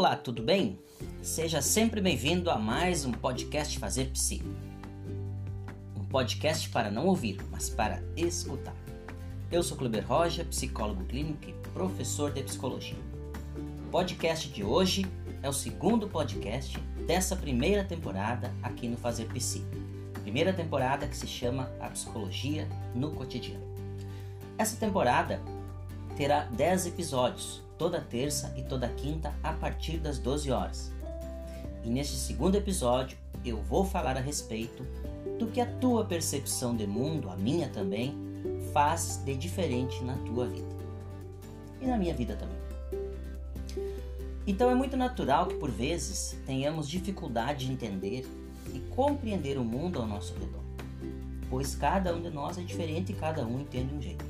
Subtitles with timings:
[0.00, 0.78] Olá, tudo bem?
[1.20, 4.42] Seja sempre bem-vindo a mais um podcast Fazer Psi.
[5.94, 8.74] Um podcast para não ouvir, mas para escutar.
[9.52, 12.96] Eu sou Kleber Roja, psicólogo clínico e professor de psicologia.
[13.86, 15.04] O podcast de hoje
[15.42, 19.62] é o segundo podcast dessa primeira temporada aqui no Fazer Psi.
[20.22, 23.66] Primeira temporada que se chama A Psicologia no Cotidiano.
[24.56, 25.42] Essa temporada
[26.16, 30.92] terá 10 episódios, toda terça e toda quinta a partir das 12 horas.
[31.82, 34.84] E neste segundo episódio eu vou falar a respeito
[35.38, 38.14] do que a tua percepção de mundo, a minha também,
[38.74, 40.76] faz de diferente na tua vida.
[41.80, 42.58] E na minha vida também.
[44.46, 48.28] Então é muito natural que por vezes tenhamos dificuldade de entender
[48.74, 50.64] e compreender o mundo ao nosso redor,
[51.48, 54.24] pois cada um de nós é diferente e cada um entende um jeito,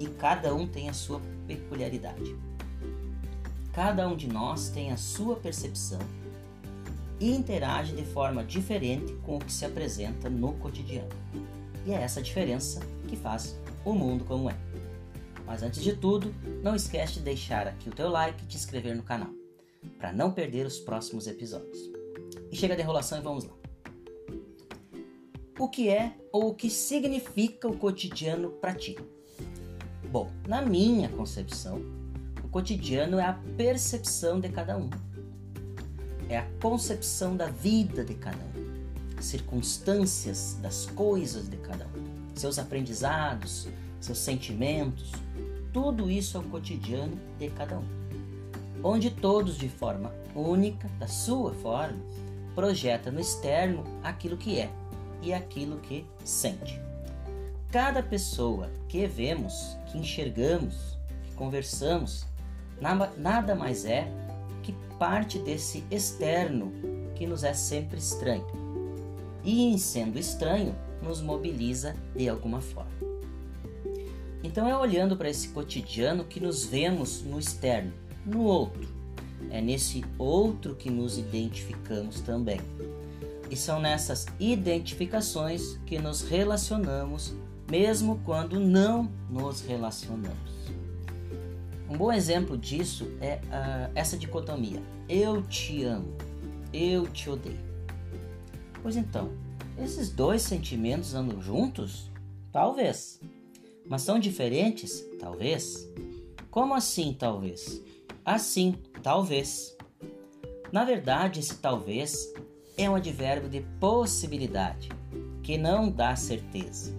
[0.00, 2.34] e cada um tem a sua peculiaridade.
[3.72, 6.00] Cada um de nós tem a sua percepção
[7.20, 11.08] e interage de forma diferente com o que se apresenta no cotidiano.
[11.86, 14.56] E é essa diferença que faz o mundo como é.
[15.46, 18.96] Mas antes de tudo, não esquece de deixar aqui o teu like e te inscrever
[18.96, 19.30] no canal,
[19.98, 21.90] para não perder os próximos episódios.
[22.50, 23.54] E chega de enrolação e vamos lá.
[25.58, 28.96] O que é ou o que significa o cotidiano para ti?
[30.10, 31.99] Bom, na minha concepção,
[32.50, 34.90] cotidiano é a percepção de cada um.
[36.28, 42.58] É a concepção da vida de cada um, circunstâncias das coisas de cada um, seus
[42.58, 43.68] aprendizados,
[44.00, 45.12] seus sentimentos,
[45.72, 47.84] tudo isso é o cotidiano de cada um.
[48.82, 51.98] Onde todos, de forma única, da sua forma,
[52.54, 54.70] projeta no externo aquilo que é
[55.22, 56.80] e aquilo que sente.
[57.70, 62.26] Cada pessoa que vemos, que enxergamos, que conversamos,
[62.80, 64.10] nada mais é
[64.62, 66.72] que parte desse externo
[67.14, 68.46] que nos é sempre estranho.
[69.44, 72.90] E em sendo estranho, nos mobiliza de alguma forma.
[74.42, 77.92] Então é olhando para esse cotidiano que nos vemos no externo,
[78.24, 78.88] no outro.
[79.50, 82.60] É nesse outro que nos identificamos também.
[83.50, 87.34] E são nessas identificações que nos relacionamos,
[87.70, 90.50] mesmo quando não nos relacionamos.
[91.90, 96.16] Um bom exemplo disso é uh, essa dicotomia: eu te amo,
[96.72, 97.58] eu te odeio.
[98.80, 99.32] Pois então,
[99.76, 102.08] esses dois sentimentos andam juntos?
[102.52, 103.20] Talvez.
[103.84, 105.04] Mas são diferentes?
[105.18, 105.90] Talvez.
[106.48, 107.82] Como assim, talvez?
[108.24, 109.76] Assim, talvez.
[110.70, 112.32] Na verdade, esse talvez
[112.78, 114.88] é um advérbio de possibilidade,
[115.42, 116.96] que não dá certeza,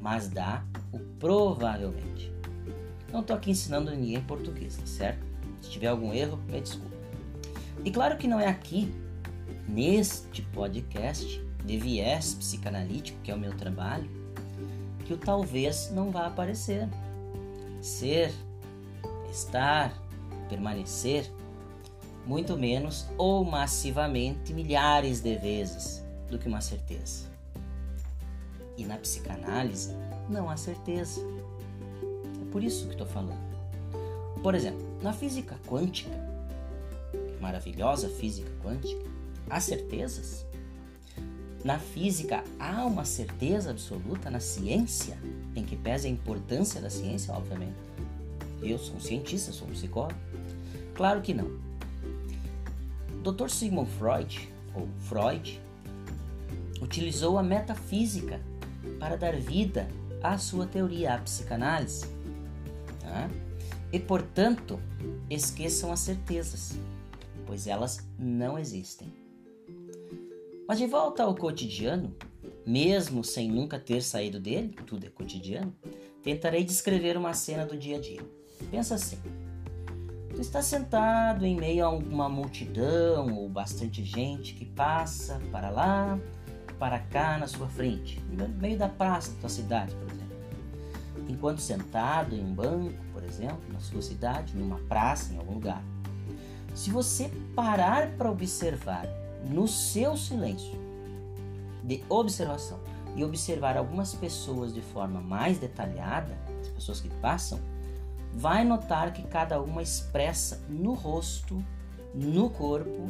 [0.00, 2.33] mas dá o provavelmente.
[3.14, 5.24] Não estou aqui ensinando ninguém português, tá certo?
[5.62, 6.96] Se tiver algum erro, me desculpe.
[7.84, 8.92] E claro que não é aqui,
[9.68, 14.10] neste podcast de viés psicanalítico, que é o meu trabalho,
[15.06, 16.88] que o talvez não vá aparecer.
[17.80, 18.34] Ser,
[19.30, 19.96] estar,
[20.48, 21.30] permanecer,
[22.26, 27.30] muito menos ou massivamente milhares de vezes do que uma certeza.
[28.76, 29.94] E na psicanálise
[30.28, 31.20] não há certeza
[32.54, 33.36] por isso que estou falando.
[34.40, 36.12] Por exemplo, na física quântica,
[37.40, 39.04] maravilhosa física quântica,
[39.50, 40.46] há certezas?
[41.64, 45.18] Na física há uma certeza absoluta na ciência,
[45.56, 47.74] em que pese a importância da ciência, obviamente.
[48.62, 50.14] Eu sou um cientista, sou um psicólogo.
[50.94, 51.58] Claro que não.
[53.24, 53.48] Dr.
[53.48, 55.60] Sigmund Freud, ou Freud,
[56.80, 58.40] utilizou a metafísica
[59.00, 59.88] para dar vida
[60.22, 62.13] à sua teoria, a psicanálise.
[63.92, 64.80] E portanto,
[65.30, 66.76] esqueçam as certezas,
[67.46, 69.12] pois elas não existem.
[70.66, 72.14] Mas de volta ao cotidiano,
[72.66, 75.72] mesmo sem nunca ter saído dele, tudo é cotidiano,
[76.22, 78.20] tentarei descrever uma cena do dia a dia.
[78.70, 79.18] Pensa assim:
[80.34, 86.18] tu está sentado em meio a uma multidão ou bastante gente que passa para lá,
[86.78, 90.23] para cá na sua frente, no meio da praça da tua cidade, por exemplo
[91.44, 95.84] enquanto sentado em um banco, por exemplo, na sua cidade, numa praça, em algum lugar.
[96.74, 99.06] Se você parar para observar
[99.50, 100.72] no seu silêncio
[101.82, 102.80] de observação
[103.14, 107.60] e observar algumas pessoas de forma mais detalhada, as pessoas que passam,
[108.32, 111.62] vai notar que cada uma expressa no rosto,
[112.14, 113.06] no corpo,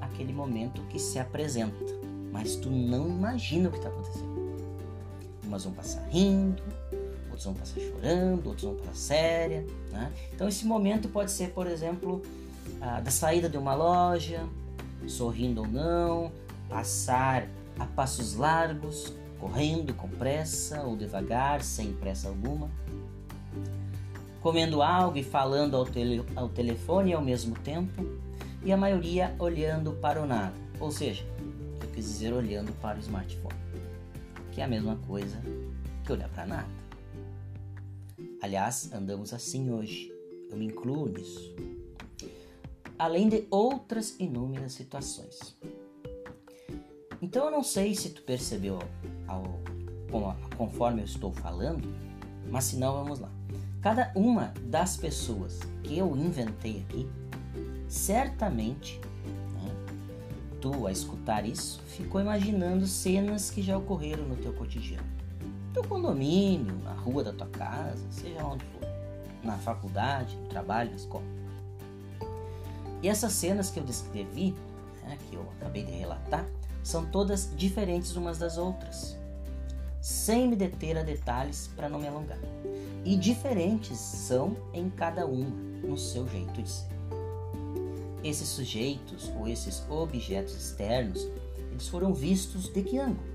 [0.00, 1.84] aquele momento que se apresenta,
[2.32, 4.34] mas tu não imagina o que está acontecendo.
[5.44, 6.62] Umas vão passar rindo,
[7.34, 9.66] outros vão passar chorando, outros vão passar séria.
[9.90, 10.12] Né?
[10.32, 12.22] Então esse momento pode ser, por exemplo,
[13.02, 14.46] da saída de uma loja,
[15.06, 16.32] sorrindo ou não,
[16.68, 17.46] passar
[17.78, 22.70] a passos largos, correndo com pressa ou devagar, sem pressa alguma,
[24.40, 28.04] comendo algo e falando ao, tele, ao telefone ao mesmo tempo,
[28.62, 31.26] e a maioria olhando para o nada, ou seja,
[31.82, 33.54] eu quis dizer olhando para o smartphone,
[34.52, 35.38] que é a mesma coisa
[36.04, 36.83] que olhar para nada.
[38.44, 40.12] Aliás, andamos assim hoje,
[40.50, 41.56] eu me incluo nisso.
[42.98, 45.56] Além de outras inúmeras situações.
[47.22, 48.78] Então eu não sei se tu percebeu
[49.26, 49.58] ao,
[50.58, 51.88] conforme eu estou falando,
[52.50, 53.30] mas se não, vamos lá.
[53.80, 57.08] Cada uma das pessoas que eu inventei aqui,
[57.88, 59.00] certamente,
[59.54, 59.74] né,
[60.60, 65.23] tu a escutar isso, ficou imaginando cenas que já ocorreram no teu cotidiano.
[65.74, 68.88] Teu condomínio, na rua da tua casa, seja onde for.
[69.42, 71.24] Na faculdade, no trabalho, na escola.
[73.02, 74.54] E essas cenas que eu descrevi,
[75.02, 76.46] né, que eu acabei de relatar,
[76.80, 79.18] são todas diferentes umas das outras,
[80.00, 82.38] sem me deter a detalhes para não me alongar.
[83.04, 85.50] E diferentes são em cada uma,
[85.82, 86.88] no seu jeito de ser.
[88.22, 91.28] Esses sujeitos ou esses objetos externos,
[91.72, 93.26] eles foram vistos de que ângulo?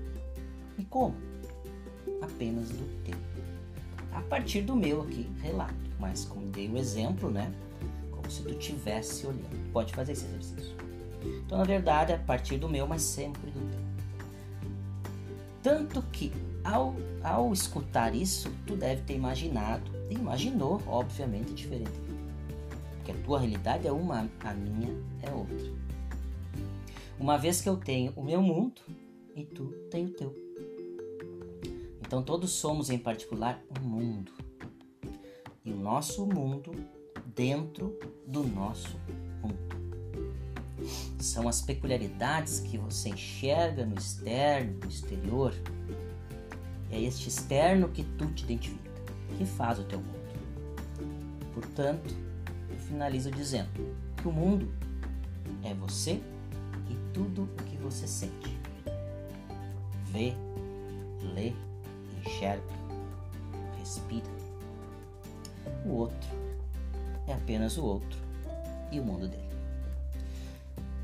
[0.78, 1.29] E como?
[2.22, 3.16] Apenas do teu.
[4.12, 7.52] A partir do meu aqui relato, mas como dei o exemplo, né?
[8.10, 9.72] Como se tu estivesse olhando.
[9.72, 10.76] Pode fazer esse exercício.
[11.22, 13.80] Então, na verdade, é a partir do meu, mas sempre do teu.
[15.62, 16.32] Tanto que,
[16.64, 21.90] ao, ao escutar isso, tu deve ter imaginado, imaginou, obviamente, diferente.
[22.96, 24.88] Porque a tua realidade é uma, a minha
[25.22, 25.70] é outra.
[27.18, 28.80] Uma vez que eu tenho o meu mundo
[29.36, 30.34] e tu tem o teu.
[32.10, 34.32] Então todos somos em particular um mundo.
[35.64, 36.72] E o nosso mundo
[37.36, 37.96] dentro
[38.26, 38.98] do nosso
[39.40, 39.56] mundo
[41.20, 45.54] são as peculiaridades que você enxerga no externo, no exterior.
[46.90, 48.90] É este externo que tu te identifica,
[49.38, 50.18] que faz o teu mundo.
[51.54, 52.12] Portanto,
[52.68, 53.70] eu finalizo dizendo
[54.20, 54.68] que o mundo
[55.62, 56.20] é você
[56.90, 58.58] e tudo o que você sente.
[60.06, 60.34] Vê,
[61.36, 61.52] lê,
[62.20, 62.62] enxerga,
[63.78, 64.30] respira.
[65.84, 66.28] O outro
[67.26, 68.18] é apenas o outro
[68.90, 69.50] e o mundo dele.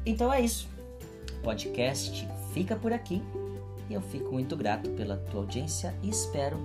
[0.05, 0.69] Então é isso.
[1.39, 3.23] O podcast fica por aqui
[3.89, 6.59] e eu fico muito grato pela tua audiência e espero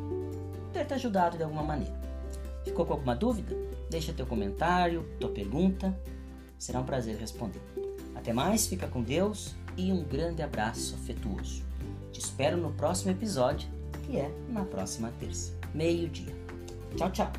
[0.73, 1.99] ter te ajudado de alguma maneira.
[2.63, 3.55] Ficou com alguma dúvida?
[3.89, 5.97] Deixa teu comentário, tua pergunta.
[6.57, 7.61] Será um prazer responder.
[8.15, 11.63] Até mais, fica com Deus e um grande abraço afetuoso.
[12.11, 13.67] Te espero no próximo episódio,
[13.99, 16.35] que é na próxima terça, meio-dia.
[16.97, 17.31] Tchau, tchau.